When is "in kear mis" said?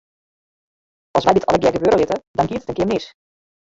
2.69-3.05